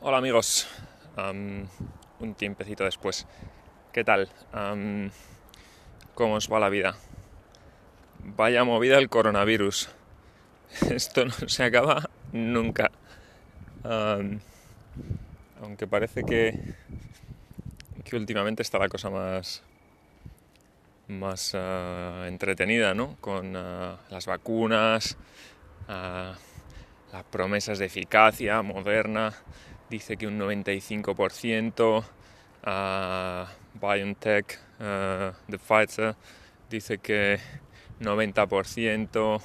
Hola 0.00 0.18
amigos, 0.18 0.68
Am, 1.16 1.66
un 2.20 2.34
tiempecito 2.36 2.84
después. 2.84 3.26
¿Qué 3.92 4.04
tal? 4.04 4.28
¿Cómo 6.14 6.34
os 6.34 6.48
va 6.48 6.60
la 6.60 6.68
vida? 6.68 6.96
Vaya 8.20 8.62
movida 8.62 8.96
el 8.98 9.08
coronavirus. 9.08 9.90
Esto 10.90 11.24
no 11.24 11.32
se 11.32 11.64
acaba 11.64 12.08
nunca. 12.30 12.92
Aunque 15.60 15.88
parece 15.88 16.22
que, 16.22 16.76
que 18.04 18.14
últimamente 18.14 18.62
está 18.62 18.78
la 18.78 18.88
cosa 18.88 19.10
más, 19.10 19.64
más 21.08 21.56
ah, 21.56 22.26
entretenida, 22.28 22.94
¿no? 22.94 23.16
Con 23.20 23.56
ah, 23.56 23.98
las 24.10 24.26
vacunas, 24.26 25.16
ah, 25.88 26.36
las 27.12 27.24
promesas 27.24 27.80
de 27.80 27.86
eficacia 27.86 28.62
moderna. 28.62 29.34
Dice 29.90 30.18
que 30.18 30.26
un 30.26 30.38
95%, 30.38 32.04
ah, 32.64 33.46
BioNTech, 33.80 34.58
ah, 34.80 35.32
de 35.46 35.58
Pfizer, 35.58 36.14
dice 36.68 36.98
que 36.98 37.38
90%, 38.00 39.40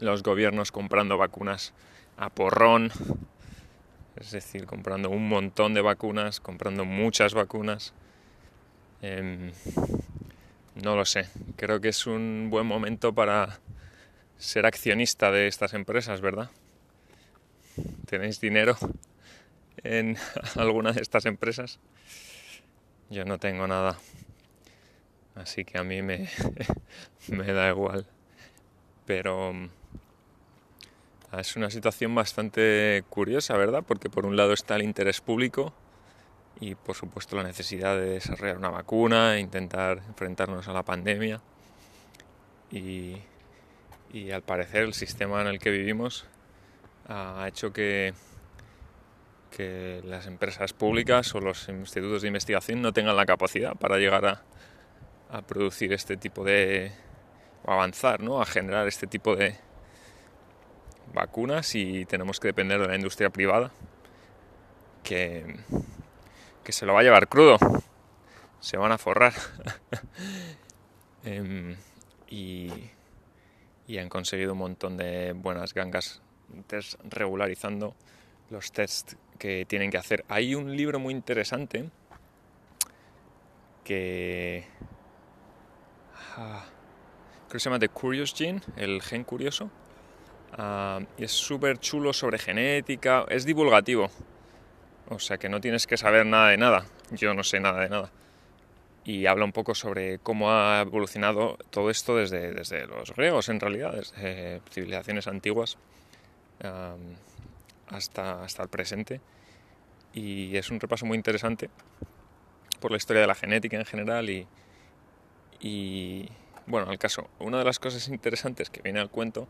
los 0.00 0.22
gobiernos 0.22 0.70
comprando 0.70 1.16
vacunas 1.16 1.72
a 2.18 2.28
porrón, 2.28 2.90
es 4.16 4.32
decir, 4.32 4.66
comprando 4.66 5.08
un 5.08 5.28
montón 5.28 5.72
de 5.72 5.80
vacunas, 5.80 6.40
comprando 6.40 6.84
muchas 6.84 7.32
vacunas. 7.32 7.94
Em, 9.00 9.52
no 10.74 10.94
lo 10.94 11.06
sé, 11.06 11.26
creo 11.56 11.80
que 11.80 11.88
es 11.88 12.06
un 12.06 12.48
buen 12.50 12.66
momento 12.66 13.14
para 13.14 13.60
ser 14.36 14.66
accionista 14.66 15.30
de 15.30 15.46
estas 15.46 15.72
empresas, 15.72 16.20
¿verdad? 16.20 16.50
¿Tenéis 18.06 18.40
dinero 18.40 18.76
en 19.84 20.16
alguna 20.56 20.92
de 20.92 21.00
estas 21.00 21.26
empresas? 21.26 21.78
Yo 23.10 23.24
no 23.24 23.38
tengo 23.38 23.66
nada, 23.66 23.98
así 25.34 25.64
que 25.64 25.78
a 25.78 25.84
mí 25.84 26.02
me, 26.02 26.28
me 27.28 27.52
da 27.52 27.68
igual. 27.70 28.06
Pero 29.06 29.52
mm, 29.52 29.70
es 31.38 31.56
una 31.56 31.70
situación 31.70 32.14
bastante 32.14 33.04
curiosa, 33.08 33.56
¿verdad? 33.56 33.82
Porque 33.86 34.10
por 34.10 34.26
un 34.26 34.36
lado 34.36 34.52
está 34.52 34.76
el 34.76 34.82
interés 34.82 35.20
público 35.20 35.72
y 36.60 36.74
por 36.74 36.96
supuesto 36.96 37.36
la 37.36 37.42
necesidad 37.42 37.96
de 37.96 38.10
desarrollar 38.10 38.56
una 38.56 38.70
vacuna, 38.70 39.36
e 39.36 39.40
intentar 39.40 39.98
enfrentarnos 40.08 40.68
a 40.68 40.72
la 40.72 40.82
pandemia. 40.82 41.40
Y, 42.70 43.16
y 44.12 44.30
al 44.30 44.42
parecer 44.42 44.82
el 44.82 44.94
sistema 44.94 45.40
en 45.40 45.46
el 45.46 45.58
que 45.58 45.70
vivimos 45.70 46.26
ha 47.08 47.46
hecho 47.48 47.72
que, 47.72 48.12
que 49.50 50.00
las 50.04 50.26
empresas 50.26 50.72
públicas 50.72 51.34
o 51.34 51.40
los 51.40 51.68
institutos 51.68 52.22
de 52.22 52.28
investigación 52.28 52.82
no 52.82 52.92
tengan 52.92 53.16
la 53.16 53.26
capacidad 53.26 53.74
para 53.76 53.98
llegar 53.98 54.26
a, 54.26 54.42
producir 55.46 55.92
este 55.92 56.16
tipo 56.16 56.42
de... 56.42 56.92
o 57.64 57.72
avanzar, 57.72 58.22
¿no? 58.22 58.40
A 58.40 58.46
generar 58.46 58.88
este 58.88 59.06
tipo 59.06 59.36
de 59.36 59.56
vacunas 61.12 61.74
y 61.74 62.06
tenemos 62.06 62.40
que 62.40 62.48
depender 62.48 62.80
de 62.80 62.88
la 62.88 62.96
industria 62.96 63.30
privada 63.30 63.70
que, 65.02 65.56
que 66.64 66.72
se 66.72 66.86
lo 66.86 66.94
va 66.94 67.00
a 67.00 67.02
llevar 67.02 67.28
crudo. 67.28 67.58
Se 68.60 68.76
van 68.76 68.92
a 68.92 68.98
forrar. 68.98 69.34
Em, 71.24 71.76
y, 72.28 72.72
y 73.88 73.98
han 73.98 74.08
conseguido 74.08 74.52
un 74.52 74.58
montón 74.60 74.96
de 74.96 75.32
buenas 75.32 75.74
gangas 75.74 76.22
regularizando 77.10 77.96
los 78.50 78.70
tests 78.72 79.16
que 79.38 79.64
tienen 79.66 79.90
que 79.90 79.98
hacer. 79.98 80.24
Hay 80.28 80.54
un 80.54 80.76
libro 80.76 80.98
muy 80.98 81.14
interesante 81.14 81.88
que 83.84 84.64
ah, 86.36 86.64
creo 87.46 87.52
que 87.52 87.60
se 87.60 87.64
llama 87.70 87.78
The 87.78 87.88
Curious 87.88 88.34
Gene, 88.34 88.60
el 88.76 89.00
gen 89.02 89.24
curioso. 89.24 89.70
Ah, 90.52 91.00
y 91.16 91.24
es 91.24 91.32
súper 91.32 91.78
chulo 91.78 92.12
sobre 92.12 92.38
genética, 92.38 93.24
es 93.28 93.44
divulgativo. 93.44 94.10
O 95.08 95.18
sea 95.18 95.38
que 95.38 95.48
no 95.48 95.60
tienes 95.60 95.86
que 95.86 95.96
saber 95.96 96.26
nada 96.26 96.50
de 96.50 96.58
nada. 96.58 96.84
Yo 97.12 97.32
no 97.32 97.42
sé 97.42 97.60
nada 97.60 97.80
de 97.80 97.88
nada. 97.88 98.10
Y 99.04 99.24
habla 99.24 99.46
un 99.46 99.52
poco 99.52 99.74
sobre 99.74 100.18
cómo 100.18 100.50
ha 100.50 100.82
evolucionado 100.82 101.56
todo 101.70 101.88
esto 101.88 102.16
desde, 102.16 102.52
desde 102.52 102.86
los 102.86 103.14
griegos, 103.14 103.48
en 103.48 103.58
realidad, 103.58 103.94
desde 103.94 104.60
civilizaciones 104.70 105.26
antiguas 105.26 105.78
um, 106.62 107.14
hasta, 107.90 108.42
hasta 108.42 108.62
el 108.62 108.68
presente. 108.68 109.20
Y 110.12 110.56
es 110.56 110.70
un 110.70 110.80
repaso 110.80 111.06
muy 111.06 111.16
interesante 111.16 111.70
por 112.80 112.90
la 112.90 112.96
historia 112.96 113.20
de 113.20 113.28
la 113.28 113.34
genética 113.34 113.76
en 113.76 113.84
general 113.84 114.30
y, 115.60 116.28
bueno, 116.66 116.90
al 116.90 116.98
caso, 116.98 117.28
una 117.38 117.58
de 117.58 117.64
las 117.64 117.78
cosas 117.78 118.08
interesantes 118.08 118.70
que 118.70 118.80
viene 118.82 119.00
al 119.00 119.10
cuento, 119.10 119.48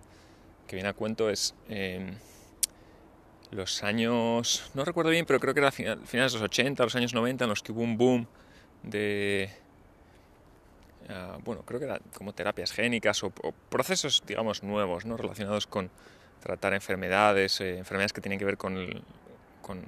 que 0.67 0.77
viene 0.77 0.89
al 0.89 0.95
cuento 0.95 1.31
es 1.31 1.55
eh, 1.69 2.13
los 3.51 3.83
años, 3.83 4.71
no 4.75 4.85
recuerdo 4.85 5.11
bien, 5.11 5.27
pero 5.27 5.41
creo 5.41 5.55
que 5.55 5.61
era 5.61 5.71
final, 5.71 6.01
finales 6.07 6.33
de 6.33 6.39
los 6.39 6.45
80, 6.47 6.83
los 6.85 6.97
años 6.97 7.15
90, 7.15 7.45
en 7.45 7.51
los 7.51 7.63
que 7.63 7.73
hubo 7.73 7.83
un 7.83 7.97
boom 7.97 8.27
de, 8.83 9.51
uh, 11.09 11.41
bueno, 11.43 11.63
creo 11.63 11.81
que 11.81 11.87
eran 11.87 12.01
como 12.15 12.33
terapias 12.33 12.73
génicas 12.73 13.23
o, 13.25 13.33
o, 13.43 13.53
procesos, 13.71 14.23
digamos, 14.27 14.63
nuevos, 14.63 15.05
¿no? 15.05 15.17
Relacionados 15.17 15.67
con 15.67 15.91
tratar 16.41 16.75
enfermedades, 16.75 17.61
eh, 17.61 17.79
enfermedades 17.79 18.13
que 18.13 18.21
tienen 18.21 18.39
que 18.39 18.45
ver 18.45 18.57
con, 18.57 18.77
con, 19.63 19.85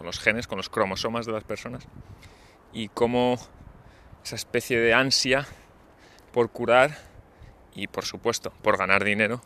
los 0.00 0.18
genes, 0.20 0.46
con 0.46 0.56
los 0.58 0.68
cromosomas 0.68 1.26
de 1.26 1.32
las 1.32 1.44
personas 1.44 1.86
y 2.72 2.88
cómo 2.88 3.38
esa 4.22 4.36
especie 4.36 4.78
de 4.78 4.92
ansia 4.92 5.46
por 6.32 6.50
curar 6.50 6.98
y 7.74 7.86
por 7.86 8.04
supuesto 8.04 8.52
por 8.62 8.76
ganar 8.76 9.04
dinero 9.04 9.40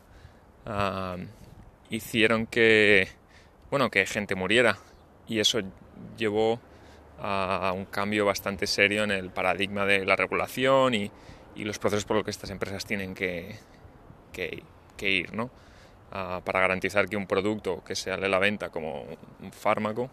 hicieron 1.89 2.47
que 2.47 3.09
bueno 3.71 3.91
que 3.91 4.05
gente 4.07 4.35
muriera 4.35 4.79
y 5.27 5.39
eso 5.39 5.61
llevó 6.17 6.61
a 7.19 7.73
un 7.75 7.85
cambio 7.85 8.25
bastante 8.25 8.67
serio 8.67 9.05
en 9.05 9.11
el 9.11 9.31
paradigma 9.31 9.85
de 9.85 10.05
la 10.05 10.17
regulación 10.17 10.95
y, 10.95 11.11
y 11.55 11.65
los 11.65 11.79
procesos 11.79 12.05
por 12.05 12.17
los 12.17 12.25
que 12.25 12.31
estas 12.31 12.51
empresas 12.51 12.85
tienen 12.85 13.15
que, 13.15 13.57
que, 14.33 14.63
que 14.97 15.11
ir 15.11 15.35
¿no? 15.35 15.51
Para 16.11 16.61
garantizar 16.61 17.09
que 17.09 17.17
un 17.17 17.27
producto 17.27 17.85
que 17.85 17.95
sale 17.95 18.27
a 18.27 18.29
la 18.29 18.41
venta 18.41 18.71
como 18.71 19.05
un 19.41 19.53
fármaco 19.53 20.11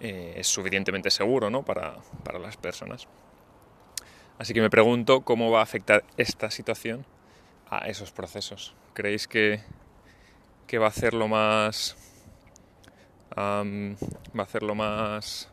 eh, 0.00 0.32
es 0.36 0.46
suficientemente 0.46 1.10
seguro 1.10 1.50
¿no? 1.50 1.62
para, 1.62 1.96
para 2.24 2.38
las 2.38 2.56
personas. 2.56 3.06
Así 4.38 4.54
que 4.54 4.62
me 4.62 4.70
pregunto 4.70 5.20
cómo 5.20 5.50
va 5.50 5.60
a 5.60 5.62
afectar 5.62 6.02
esta 6.16 6.50
situación 6.50 7.04
a 7.68 7.88
esos 7.88 8.10
procesos. 8.10 8.74
¿Creéis 8.94 9.28
que, 9.28 9.60
que 10.66 10.78
va 10.78 10.86
a 10.86 10.88
hacerlo 10.88 11.28
más... 11.28 11.96
Va 13.36 13.60
a 13.60 14.42
hacerlo 14.42 14.74
más... 14.74 15.50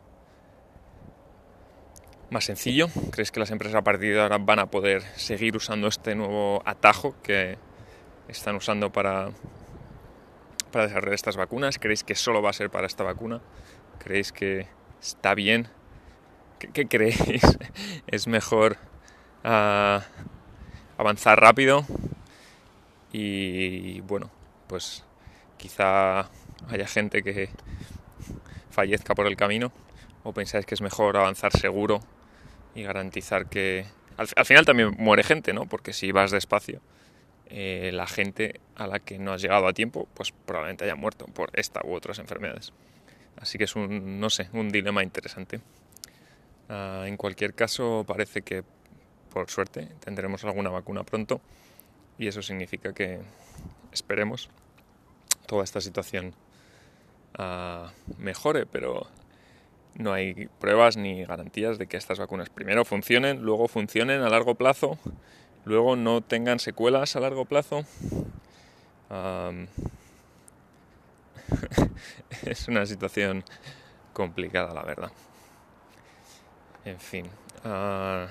más 2.30 2.44
sencillo? 2.44 2.88
¿Creéis 3.10 3.30
que 3.30 3.40
las 3.40 3.50
empresas 3.50 3.76
a 3.76 3.84
partir 3.84 4.14
de 4.14 4.22
ahora 4.22 4.38
van 4.38 4.58
a 4.58 4.70
poder 4.70 5.02
seguir 5.16 5.54
usando 5.54 5.88
este 5.88 6.14
nuevo 6.14 6.62
atajo 6.64 7.14
que 7.22 7.58
están 8.28 8.56
usando 8.56 8.90
para, 8.90 9.30
para 10.68 10.86
desarrollar 10.86 11.14
estas 11.14 11.36
vacunas? 11.36 11.78
¿Creéis 11.78 12.04
que 12.04 12.14
solo 12.14 12.42
va 12.42 12.50
a 12.50 12.52
ser 12.52 12.70
para 12.70 12.86
esta 12.86 13.04
vacuna? 13.04 13.40
¿Creéis 13.98 14.32
que 14.32 14.66
está 15.00 15.34
bien? 15.34 15.68
¿Qué, 16.58 16.88
creéis? 16.88 17.20
¿Es 18.06 18.26
mejor 18.26 18.76
uh, 19.44 20.00
avanzar 20.96 21.40
rápido? 21.40 21.84
Y 23.12 24.00
bueno, 24.02 24.30
pues 24.66 25.04
quizá 25.56 26.28
haya 26.68 26.86
gente 26.86 27.22
que 27.22 27.50
fallezca 28.70 29.14
por 29.14 29.26
el 29.26 29.36
camino. 29.36 29.72
¿O 30.24 30.32
pensáis 30.32 30.66
que 30.66 30.74
es 30.74 30.80
mejor 30.82 31.16
avanzar 31.16 31.52
seguro 31.52 32.00
y 32.74 32.82
garantizar 32.82 33.46
que... 33.46 33.86
Al, 34.16 34.28
al 34.36 34.44
final 34.44 34.64
también 34.66 34.94
muere 34.98 35.22
gente, 35.22 35.52
¿no? 35.52 35.66
Porque 35.66 35.92
si 35.92 36.10
vas 36.12 36.32
despacio, 36.32 36.80
eh, 37.48 37.90
la 37.92 38.06
gente 38.06 38.60
a 38.76 38.86
la 38.86 38.98
que 39.00 39.18
no 39.18 39.32
has 39.32 39.42
llegado 39.42 39.66
a 39.66 39.72
tiempo, 39.72 40.06
pues 40.14 40.32
probablemente 40.32 40.84
haya 40.84 40.96
muerto 40.96 41.26
por 41.26 41.50
esta 41.54 41.80
u 41.84 41.94
otras 41.94 42.18
enfermedades. 42.18 42.72
Así 43.36 43.56
que 43.56 43.64
es 43.64 43.76
un, 43.76 44.20
no 44.20 44.30
sé, 44.30 44.48
un 44.52 44.68
dilema 44.68 45.02
interesante. 45.02 45.60
Uh, 46.68 47.04
en 47.04 47.16
cualquier 47.16 47.54
caso, 47.54 48.04
parece 48.06 48.42
que 48.42 48.62
por 49.30 49.48
suerte 49.48 49.88
tendremos 50.00 50.44
alguna 50.44 50.70
vacuna 50.70 51.04
pronto 51.04 51.40
y 52.18 52.26
eso 52.26 52.42
significa 52.42 52.92
que 52.92 53.20
esperemos 53.92 54.50
toda 55.46 55.64
esta 55.64 55.80
situación 55.80 56.34
uh, 57.38 57.88
mejore, 58.18 58.66
pero 58.66 59.06
no 59.94 60.12
hay 60.12 60.48
pruebas 60.60 60.96
ni 60.96 61.24
garantías 61.24 61.78
de 61.78 61.86
que 61.86 61.96
estas 61.96 62.18
vacunas 62.18 62.50
primero 62.50 62.84
funcionen, 62.84 63.42
luego 63.42 63.68
funcionen 63.68 64.20
a 64.20 64.28
largo 64.28 64.54
plazo, 64.56 64.98
luego 65.68 65.94
no 65.96 66.22
tengan 66.22 66.58
secuelas 66.58 67.14
a 67.14 67.20
largo 67.20 67.44
plazo. 67.44 67.84
Es 72.42 72.68
una 72.68 72.86
situación 72.86 73.44
complicada, 74.12 74.72
la 74.74 74.82
verdad. 74.82 75.10
En 76.84 76.98
fin. 76.98 77.26
Ah, 77.64 78.28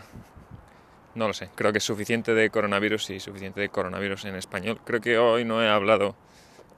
no 1.15 1.27
lo 1.27 1.33
sé. 1.33 1.49
Creo 1.55 1.71
que 1.71 1.77
es 1.79 1.83
suficiente 1.83 2.33
de 2.33 2.49
coronavirus 2.49 3.11
y 3.11 3.19
suficiente 3.19 3.61
de 3.61 3.69
coronavirus 3.69 4.25
en 4.25 4.35
español. 4.35 4.79
Creo 4.83 5.01
que 5.01 5.17
hoy 5.17 5.45
no 5.45 5.61
he 5.61 5.69
hablado, 5.69 6.15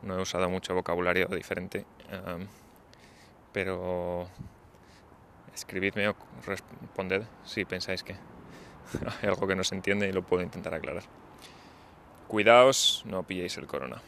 no 0.01 0.17
he 0.17 0.21
usado 0.21 0.50
mucho 0.50 0.73
vocabulario 0.73 1.27
diferente. 1.27 1.85
pero 3.51 4.27
escribidme 5.53 6.07
o 6.09 6.15
responded 6.45 7.23
si 7.44 7.65
pensáis 7.65 8.03
que 8.03 8.15
hay 9.22 9.30
algo 9.30 9.48
que 9.48 9.56
no 9.56 9.64
se 9.64 9.76
entiende 9.76 10.08
y 10.08 10.12
lo 10.12 10.22
puedo 10.22 10.44
intentar 10.44 10.74
aclarar. 10.74 11.04
Cuidaos, 12.28 13.04
no 13.06 13.24
pilléis 13.24 13.58
el 13.58 13.66
corona. 13.66 14.02